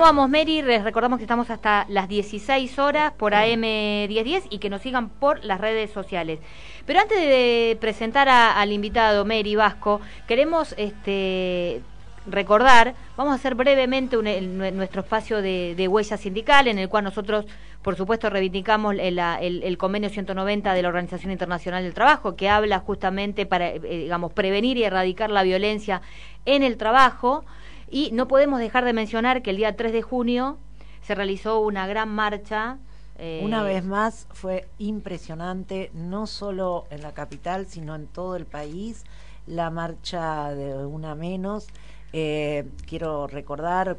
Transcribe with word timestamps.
Vamos, 0.00 0.30
Mary, 0.30 0.62
les 0.62 0.84
recordamos 0.84 1.18
que 1.18 1.24
estamos 1.24 1.50
hasta 1.50 1.84
las 1.88 2.08
16 2.08 2.78
horas 2.78 3.12
por 3.14 3.34
AM 3.34 3.62
1010 4.06 4.44
y 4.48 4.58
que 4.58 4.70
nos 4.70 4.80
sigan 4.82 5.08
por 5.08 5.44
las 5.44 5.60
redes 5.60 5.90
sociales. 5.90 6.38
Pero 6.86 7.00
antes 7.00 7.18
de 7.18 7.76
presentar 7.80 8.28
a- 8.28 8.60
al 8.60 8.70
invitado, 8.70 9.24
Mary 9.24 9.56
Vasco, 9.56 10.00
queremos 10.28 10.72
este, 10.78 11.80
recordar, 12.26 12.94
vamos 13.16 13.32
a 13.32 13.34
hacer 13.34 13.56
brevemente 13.56 14.16
un- 14.16 14.28
el- 14.28 14.56
nue- 14.56 14.72
nuestro 14.72 15.00
espacio 15.02 15.42
de, 15.42 15.74
de 15.76 15.88
huella 15.88 16.16
sindical, 16.16 16.68
en 16.68 16.78
el 16.78 16.88
cual 16.88 17.02
nosotros, 17.02 17.46
por 17.82 17.96
supuesto, 17.96 18.30
reivindicamos 18.30 18.94
el, 19.00 19.18
el- 19.18 19.64
el 19.64 19.78
convenio 19.78 20.10
190 20.10 20.74
de 20.74 20.82
la 20.82 20.90
Organización 20.90 21.32
Internacional 21.32 21.82
del 21.82 21.94
Trabajo, 21.94 22.36
que 22.36 22.48
habla 22.48 22.78
justamente 22.78 23.46
para, 23.46 23.70
eh, 23.70 23.80
digamos, 23.80 24.32
prevenir 24.32 24.76
y 24.76 24.84
erradicar 24.84 25.28
la 25.30 25.42
violencia 25.42 26.02
en 26.44 26.62
el 26.62 26.76
trabajo. 26.76 27.44
Y 27.90 28.10
no 28.12 28.28
podemos 28.28 28.60
dejar 28.60 28.84
de 28.84 28.92
mencionar 28.92 29.42
que 29.42 29.50
el 29.50 29.56
día 29.56 29.76
3 29.76 29.92
de 29.92 30.02
junio 30.02 30.58
se 31.02 31.14
realizó 31.14 31.60
una 31.60 31.86
gran 31.86 32.08
marcha. 32.08 32.78
eh, 33.16 33.40
Una 33.44 33.62
vez 33.62 33.84
más 33.84 34.26
fue 34.32 34.68
impresionante, 34.78 35.90
no 35.94 36.26
solo 36.26 36.86
en 36.90 37.02
la 37.02 37.12
capital, 37.14 37.66
sino 37.66 37.94
en 37.94 38.06
todo 38.06 38.36
el 38.36 38.46
país, 38.46 39.04
la 39.46 39.70
marcha 39.70 40.50
de 40.54 40.84
una 40.86 41.14
menos. 41.14 41.66
Eh, 42.12 42.66
quiero 42.86 43.26
recordar, 43.26 43.96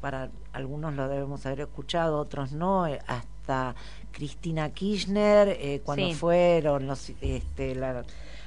para 0.00 0.30
algunos 0.52 0.94
lo 0.94 1.08
debemos 1.08 1.44
haber 1.46 1.60
escuchado, 1.60 2.18
otros 2.18 2.52
no, 2.52 2.86
eh, 2.86 2.98
hasta 3.06 3.74
Cristina 4.12 4.70
Kirchner, 4.70 5.48
eh, 5.48 5.80
cuando 5.84 6.06
Sí. 6.08 6.14
fueron 6.14 6.86
los 6.86 7.10
este, 7.20 7.74
la- 7.74 8.04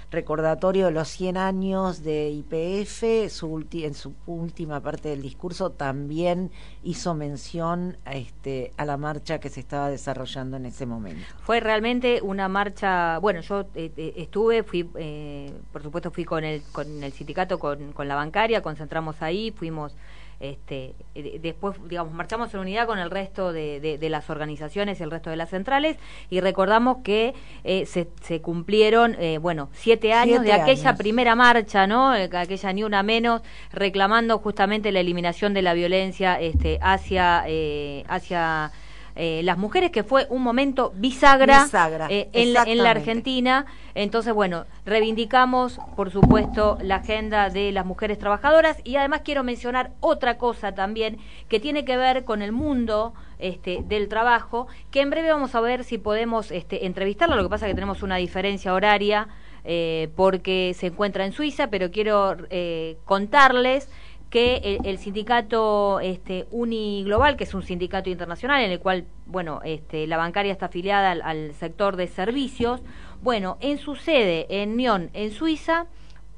recordatorio 0.09 0.85
de 0.85 0.91
los 0.91 1.09
100 1.09 1.37
años 1.37 2.03
de 2.03 2.29
IPF, 2.29 3.03
en 3.03 3.93
su 3.93 4.13
última 4.25 4.79
parte 4.81 5.09
del 5.09 5.21
discurso 5.21 5.71
también 5.71 6.51
hizo 6.83 7.13
mención 7.13 7.97
a, 8.05 8.15
este, 8.15 8.71
a 8.77 8.85
la 8.85 8.97
marcha 8.97 9.39
que 9.39 9.49
se 9.49 9.59
estaba 9.59 9.89
desarrollando 9.89 10.57
en 10.57 10.65
ese 10.65 10.85
momento. 10.85 11.25
Fue 11.43 11.59
realmente 11.59 12.21
una 12.21 12.47
marcha, 12.47 13.17
bueno, 13.19 13.41
yo 13.41 13.61
eh, 13.75 13.91
eh, 13.97 14.13
estuve, 14.17 14.63
fui, 14.63 14.89
eh, 14.95 15.53
por 15.71 15.83
supuesto 15.83 16.11
fui 16.11 16.23
con 16.23 16.43
el, 16.43 16.61
con 16.71 17.03
el 17.03 17.11
sindicato, 17.11 17.59
con, 17.59 17.91
con 17.91 18.07
la 18.07 18.15
bancaria, 18.15 18.61
concentramos 18.61 19.21
ahí, 19.21 19.51
fuimos, 19.51 19.95
este, 20.39 20.93
eh, 21.15 21.39
después, 21.41 21.75
digamos, 21.89 22.13
marchamos 22.13 22.53
en 22.53 22.59
unidad 22.59 22.85
con 22.85 22.99
el 22.99 23.09
resto 23.09 23.51
de, 23.53 23.79
de- 23.79 23.97
de 23.97 24.09
las 24.09 24.29
organizaciones 24.29 24.99
y 24.99 25.03
el 25.03 25.11
resto 25.11 25.29
de 25.29 25.35
las 25.35 25.49
centrales 25.49 25.97
y 26.29 26.39
recordamos 26.41 26.97
que 27.03 27.33
eh, 27.63 27.85
se, 27.85 28.07
se 28.21 28.41
cumplieron, 28.41 29.15
eh, 29.19 29.39
bueno, 29.39 29.69
siete 29.73 30.13
años 30.13 30.41
Siete 30.43 30.45
de 30.45 30.53
aquella 30.53 30.89
años. 30.89 30.99
primera 30.99 31.35
marcha, 31.35 31.87
¿no? 31.87 32.15
Eh, 32.15 32.29
Aquella 32.33 32.73
ni 32.73 32.83
una 32.83 33.01
menos, 33.03 33.41
reclamando 33.71 34.37
justamente 34.39 34.91
la 34.91 34.99
eliminación 34.99 35.53
de 35.53 35.61
la 35.63 35.73
violencia 35.73 36.39
este, 36.39 36.77
hacia, 36.81 37.43
eh, 37.47 38.03
hacia 38.07 38.71
eh, 39.17 39.41
las 39.43 39.57
mujeres, 39.57 39.89
que 39.91 40.03
fue 40.03 40.27
un 40.29 40.43
momento 40.43 40.93
bisagra, 40.95 41.63
Bisagra, 41.63 42.07
eh, 42.09 42.29
en, 42.33 42.53
la, 42.53 42.63
en 42.63 42.77
la. 42.77 42.91
Argentina. 42.91 43.65
Entonces, 43.95 44.33
bueno, 44.33 44.65
reivindicamos, 44.85 45.79
por 45.95 46.11
supuesto, 46.11 46.77
la 46.81 46.97
agenda 46.97 47.49
de 47.49 47.71
las 47.71 47.85
mujeres 47.85 48.19
trabajadoras 48.19 48.77
y 48.83 48.95
además 48.95 49.21
quiero 49.25 49.43
mencionar 49.43 49.91
otra 50.01 50.37
cosa 50.37 50.75
también 50.75 51.17
que 51.49 51.59
tiene 51.59 51.83
que 51.83 51.97
ver 51.97 52.25
con 52.25 52.43
el 52.43 52.51
mundo 52.51 53.15
este, 53.39 53.83
del 53.87 54.07
trabajo, 54.07 54.67
que 54.91 55.01
en 55.01 55.09
breve 55.09 55.31
vamos 55.31 55.55
a 55.55 55.61
ver 55.61 55.83
si 55.83 55.97
podemos 55.97 56.51
este, 56.51 56.85
entrevistarla, 56.85 57.35
lo 57.35 57.43
que 57.43 57.49
pasa 57.49 57.65
es 57.65 57.71
que 57.71 57.75
tenemos 57.75 58.03
una 58.03 58.17
diferencia 58.17 58.73
horaria 58.73 59.27
eh, 59.69 60.09
porque 60.15 60.73
se 60.77 60.87
encuentra 60.87 61.25
en 61.25 61.33
Suiza, 61.33 61.67
pero 61.67 61.91
quiero 61.91 62.37
eh, 62.49 62.97
contarles 63.03 63.89
que 64.29 64.57
el, 64.63 64.85
el 64.85 64.97
sindicato 64.97 65.99
este, 66.01 66.47
Uniglobal, 66.51 67.37
que 67.37 67.45
es 67.45 67.53
un 67.53 67.63
sindicato 67.63 68.09
internacional 68.09 68.61
en 68.61 68.71
el 68.71 68.79
cual, 68.79 69.05
bueno, 69.25 69.61
este, 69.63 70.05
la 70.07 70.17
bancaria 70.17 70.51
está 70.51 70.65
afiliada 70.65 71.11
al, 71.11 71.21
al 71.21 71.53
sector 71.53 71.95
de 71.95 72.07
servicios, 72.07 72.81
bueno, 73.21 73.57
en 73.61 73.77
su 73.77 73.95
sede 73.95 74.45
en 74.49 74.75
Nyon, 74.75 75.09
en 75.13 75.31
Suiza, 75.31 75.87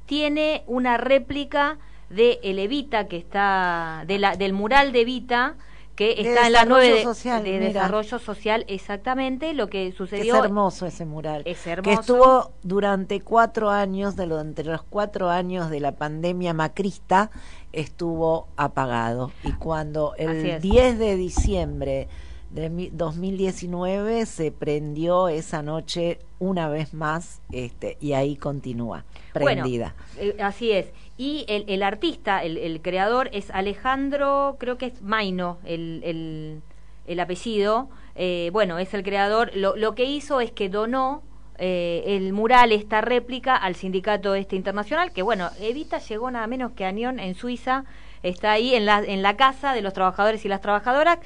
tiene 0.05 0.63
una 0.67 0.97
réplica 0.97 1.77
de 2.09 2.39
el 2.43 2.59
Evita 2.59 3.07
que 3.07 3.17
está 3.17 4.03
de 4.07 4.17
la, 4.17 4.35
del 4.35 4.53
mural 4.53 4.91
de 4.91 5.01
Evita 5.01 5.55
que 5.99 6.15
De 6.15 6.29
está 6.29 6.47
en 6.47 6.53
la 6.53 6.59
desarrollo 6.61 6.87
9 6.87 6.95
de, 6.95 7.03
social, 7.03 7.43
de 7.43 7.59
desarrollo 7.59 8.19
social 8.19 8.63
exactamente 8.69 9.53
lo 9.53 9.67
que 9.67 9.89
Que 9.89 9.97
sucedió 9.97 10.37
es 10.37 10.43
hermoso 10.45 10.85
ese 10.85 11.03
mural. 11.03 11.41
Es 11.43 11.59
Que 11.63 11.71
hermoso. 11.71 11.99
estuvo 11.99 12.51
durante 12.63 13.19
cuatro 13.19 13.69
años, 13.69 14.15
de 14.15 14.25
lo, 14.25 14.39
entre 14.39 14.63
los 14.63 14.81
cuatro 14.83 15.29
años 15.29 15.69
de 15.69 15.81
la 15.81 15.91
pandemia 15.91 16.53
macrista, 16.53 17.31
estuvo 17.73 18.47
apagado. 18.55 19.33
Y 19.43 19.51
cuando 19.51 20.13
el 20.15 20.45
es. 20.45 20.61
10 20.61 20.99
de 20.99 21.17
diciembre 21.17 22.07
de 22.49 22.69
mi- 22.69 22.89
2019 22.91 24.25
se 24.25 24.51
prendió 24.51 25.27
esa 25.27 25.61
noche 25.61 26.19
una 26.39 26.67
vez 26.69 26.93
más 26.93 27.41
este, 27.51 27.97
y 28.01 28.13
ahí 28.13 28.35
continúa, 28.35 29.05
prendida. 29.33 29.95
Bueno, 30.15 30.33
eh, 30.37 30.41
así 30.41 30.71
es. 30.71 30.91
Y 31.17 31.45
el, 31.47 31.65
el 31.67 31.83
artista, 31.83 32.43
el, 32.43 32.57
el 32.57 32.81
creador 32.81 33.29
es 33.33 33.51
Alejandro, 33.51 34.55
creo 34.59 34.77
que 34.77 34.87
es 34.87 35.01
Maino, 35.01 35.57
el, 35.65 36.01
el, 36.03 36.61
el 37.07 37.19
apellido. 37.19 37.89
Eh, 38.15 38.49
bueno, 38.53 38.79
es 38.79 38.93
el 38.93 39.03
creador. 39.03 39.51
Lo, 39.55 39.75
lo 39.75 39.95
que 39.95 40.05
hizo 40.05 40.41
es 40.41 40.51
que 40.51 40.69
donó 40.69 41.21
eh, 41.57 42.03
el 42.05 42.31
mural, 42.33 42.71
esta 42.71 43.01
réplica, 43.01 43.55
al 43.55 43.75
sindicato 43.75 44.33
este 44.33 44.55
internacional, 44.55 45.11
que 45.11 45.21
bueno, 45.21 45.49
Evita 45.59 45.99
llegó 45.99 46.31
nada 46.31 46.47
menos 46.47 46.71
que 46.71 46.85
a 46.85 46.91
Nyon, 46.91 47.19
en 47.19 47.35
Suiza, 47.35 47.83
está 48.23 48.53
ahí 48.53 48.73
en 48.75 48.85
la, 48.85 48.99
en 48.99 49.21
la 49.21 49.35
casa 49.37 49.73
de 49.73 49.81
los 49.81 49.93
trabajadores 49.93 50.43
y 50.45 50.47
las 50.47 50.61
trabajadoras. 50.61 51.19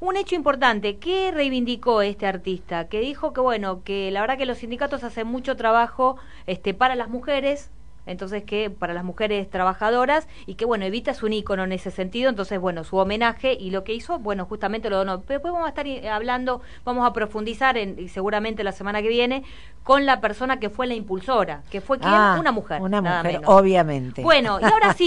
Un 0.00 0.16
hecho 0.16 0.36
importante, 0.36 0.98
¿qué 0.98 1.32
reivindicó 1.32 2.02
este 2.02 2.26
artista? 2.26 2.88
Que 2.88 3.00
dijo 3.00 3.32
que 3.32 3.40
bueno, 3.40 3.82
que 3.82 4.10
la 4.12 4.20
verdad 4.20 4.38
que 4.38 4.46
los 4.46 4.58
sindicatos 4.58 5.02
hacen 5.02 5.26
mucho 5.26 5.56
trabajo 5.56 6.16
este, 6.46 6.72
para 6.72 6.94
las 6.94 7.08
mujeres, 7.08 7.70
entonces 8.06 8.42
que 8.42 8.70
para 8.70 8.94
las 8.94 9.04
mujeres 9.04 9.50
trabajadoras 9.50 10.28
y 10.46 10.54
que 10.54 10.64
bueno, 10.64 10.84
Evita 10.86 11.10
es 11.10 11.22
un 11.22 11.32
ícono 11.34 11.64
en 11.64 11.72
ese 11.72 11.90
sentido, 11.90 12.30
entonces 12.30 12.58
bueno, 12.58 12.82
su 12.84 12.96
homenaje 12.96 13.52
y 13.52 13.70
lo 13.70 13.84
que 13.84 13.92
hizo, 13.92 14.18
bueno, 14.18 14.46
justamente 14.46 14.88
lo 14.88 14.96
donó. 14.98 15.20
Pero 15.22 15.40
después 15.40 15.52
vamos 15.52 15.66
a 15.66 15.70
estar 15.70 15.86
eh, 15.86 16.08
hablando, 16.08 16.62
vamos 16.84 17.06
a 17.06 17.12
profundizar 17.12 17.76
en, 17.76 17.98
y 17.98 18.08
seguramente 18.08 18.64
la 18.64 18.72
semana 18.72 19.02
que 19.02 19.08
viene 19.08 19.42
con 19.82 20.06
la 20.06 20.20
persona 20.20 20.58
que 20.58 20.70
fue 20.70 20.86
la 20.86 20.94
impulsora, 20.94 21.62
que 21.70 21.80
fue 21.80 21.98
quien, 21.98 22.12
Ah, 22.12 22.36
una 22.40 22.52
mujer. 22.52 22.80
Una 22.80 23.02
mujer, 23.02 23.42
obviamente. 23.44 24.22
Bueno, 24.22 24.58
y 24.60 24.64
ahora 24.64 24.94
sí, 24.94 25.04